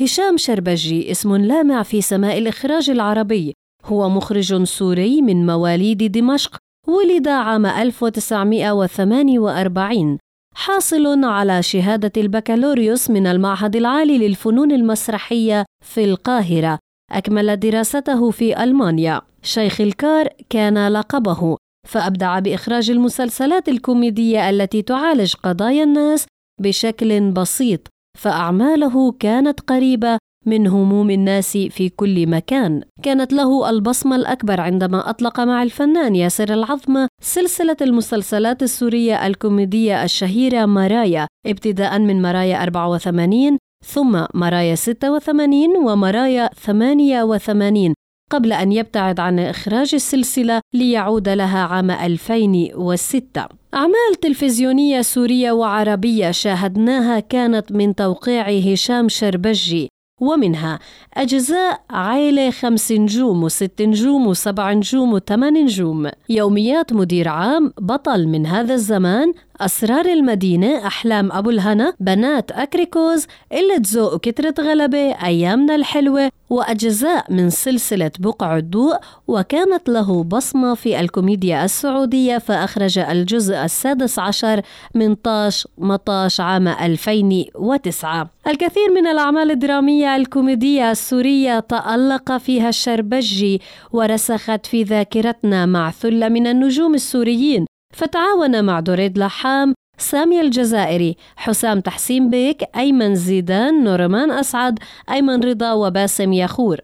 هشام 0.00 0.36
شربجي 0.36 1.10
اسم 1.10 1.36
لامع 1.36 1.82
في 1.82 2.00
سماء 2.00 2.38
الإخراج 2.38 2.90
العربي. 2.90 3.54
هو 3.84 4.08
مخرج 4.08 4.64
سوري 4.64 5.22
من 5.22 5.46
مواليد 5.46 6.12
دمشق 6.12 6.56
ولد 6.88 7.28
عام 7.28 7.66
1948 7.66 10.18
حاصل 10.54 11.24
على 11.24 11.62
شهادة 11.62 12.12
البكالوريوس 12.16 13.10
من 13.10 13.26
المعهد 13.26 13.76
العالي 13.76 14.28
للفنون 14.28 14.72
المسرحية 14.72 15.64
في 15.84 16.04
القاهرة. 16.04 16.78
أكمل 17.12 17.56
دراسته 17.56 18.30
في 18.30 18.62
ألمانيا. 18.62 19.20
شيخ 19.42 19.80
الكار 19.80 20.28
كان 20.50 20.88
لقبه. 20.88 21.56
فأبدع 21.88 22.38
بإخراج 22.38 22.90
المسلسلات 22.90 23.68
الكوميدية 23.68 24.50
التي 24.50 24.82
تعالج 24.82 25.34
قضايا 25.34 25.84
الناس 25.84 26.26
بشكل 26.60 27.30
بسيط. 27.30 27.88
فأعماله 28.18 29.12
كانت 29.12 29.60
قريبة 29.60 30.18
من 30.46 30.66
هموم 30.66 31.10
الناس 31.10 31.56
في 31.56 31.88
كل 31.88 32.26
مكان. 32.26 32.82
كانت 33.02 33.32
له 33.32 33.70
البصمة 33.70 34.16
الأكبر 34.16 34.60
عندما 34.60 35.10
أطلق 35.10 35.40
مع 35.40 35.62
الفنان 35.62 36.16
ياسر 36.16 36.54
العظمة 36.54 37.08
سلسلة 37.22 37.76
المسلسلات 37.80 38.62
السورية 38.62 39.26
الكوميدية 39.26 40.04
الشهيرة 40.04 40.66
مرايا 40.66 41.26
ابتداء 41.46 41.98
من 41.98 42.22
مرايا 42.22 42.62
84 42.62 43.58
ثم 43.86 44.24
مرايا 44.34 44.74
86 44.74 45.76
ومرايا 45.76 46.50
88 46.54 47.94
قبل 48.30 48.52
أن 48.52 48.72
يبتعد 48.72 49.20
عن 49.20 49.38
إخراج 49.38 49.90
السلسلة 49.94 50.60
ليعود 50.74 51.28
لها 51.28 51.58
عام 51.58 51.90
2006 51.90 53.46
أعمال 53.74 54.14
تلفزيونية 54.22 55.00
سورية 55.00 55.52
وعربية 55.52 56.30
شاهدناها 56.30 57.20
كانت 57.20 57.72
من 57.72 57.94
توقيع 57.94 58.72
هشام 58.72 59.08
شربجي 59.08 59.88
ومنها 60.20 60.78
أجزاء 61.14 61.80
عائلة 61.90 62.50
خمس 62.50 62.92
نجوم 62.92 63.44
وست 63.44 63.82
نجوم 63.82 64.26
وسبع 64.26 64.72
نجوم 64.72 65.12
وثمان 65.12 65.54
نجوم. 65.54 66.10
يوميات 66.28 66.92
مدير 66.92 67.28
عام 67.28 67.72
بطل 67.80 68.26
من 68.26 68.46
هذا 68.46 68.74
الزمان 68.74 69.32
أسرار 69.60 70.06
المدينة 70.06 70.86
أحلام 70.86 71.32
أبو 71.32 71.50
الهنا 71.50 71.94
بنات 72.00 72.50
أكريكوز 72.52 73.26
قلة 73.52 73.82
ذوق 73.92 74.14
وكترة 74.14 74.54
غلبة 74.60 75.12
أيامنا 75.24 75.74
الحلوة 75.74 76.30
وأجزاء 76.50 77.32
من 77.32 77.50
سلسلة 77.50 78.10
بقع 78.18 78.56
الضوء 78.56 78.96
وكانت 79.28 79.88
له 79.88 80.24
بصمة 80.24 80.74
في 80.74 81.00
الكوميديا 81.00 81.64
السعودية 81.64 82.38
فأخرج 82.38 82.98
الجزء 82.98 83.64
السادس 83.64 84.18
عشر 84.18 84.62
من 84.94 85.14
طاش 85.14 85.68
مطاش 85.78 86.40
عام 86.40 86.68
2009 86.68 88.30
الكثير 88.46 88.90
من 88.94 89.06
الأعمال 89.06 89.50
الدرامية 89.50 90.16
الكوميدية 90.16 90.90
السورية 90.90 91.60
تألق 91.60 92.36
فيها 92.36 92.68
الشربجي 92.68 93.60
ورسخت 93.92 94.66
في 94.66 94.82
ذاكرتنا 94.82 95.66
مع 95.66 95.90
ثلة 95.90 96.28
من 96.28 96.46
النجوم 96.46 96.94
السوريين. 96.94 97.66
فتعاون 97.92 98.64
مع 98.64 98.80
دريد 98.80 99.18
لحام 99.18 99.74
سامي 99.98 100.40
الجزائري 100.40 101.16
حسام 101.36 101.80
تحسين 101.80 102.30
بيك 102.30 102.64
أيمن 102.76 103.14
زيدان 103.14 103.84
نورمان 103.84 104.30
أسعد 104.30 104.78
أيمن 105.10 105.40
رضا 105.40 105.72
وباسم 105.72 106.32
ياخور. 106.32 106.80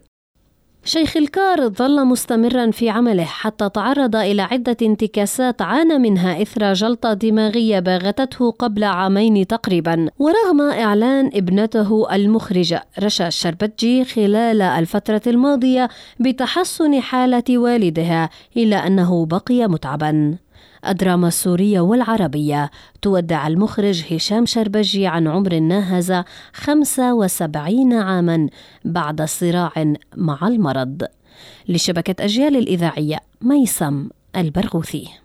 شيخ 0.83 1.17
الكار 1.17 1.69
ظل 1.69 2.05
مستمرا 2.05 2.71
في 2.71 2.89
عمله 2.89 3.23
حتى 3.23 3.69
تعرض 3.69 4.15
إلى 4.15 4.41
عدة 4.41 4.77
انتكاسات 4.81 5.61
عانى 5.61 5.97
منها 5.97 6.41
إثر 6.41 6.73
جلطة 6.73 7.13
دماغية 7.13 7.79
باغتته 7.79 8.51
قبل 8.51 8.83
عامين 8.83 9.47
تقريبا. 9.47 10.09
ورغم 10.19 10.61
إعلان 10.61 11.27
ابنته 11.33 12.15
المخرجة 12.15 12.83
رشا 12.99 13.27
الشربتجي 13.27 14.05
خلال 14.05 14.61
الفترة 14.61 15.21
الماضية 15.27 15.89
بتحسن 16.19 17.01
حالة 17.01 17.57
والدها 17.57 18.29
إلا 18.57 18.87
أنه 18.87 19.25
بقي 19.25 19.67
متعبا. 19.67 20.37
الدراما 20.87 21.27
السورية 21.27 21.79
والعربية. 21.79 22.71
تودع 23.01 23.47
المخرج 23.47 24.13
هشام 24.13 24.45
شربجي 24.45 25.07
عن 25.07 25.27
عمر 25.27 25.59
ناهز 25.59 26.23
75 26.53 27.93
عاما 27.93 28.47
بعد 28.85 29.21
صراع 29.21 29.93
مع 30.15 30.47
المرض. 30.47 31.03
لشبكة 31.67 32.25
أجيال 32.25 32.55
الإذاعية 32.55 33.17
ميسم 33.41 34.09
البرغوثي. 34.35 35.24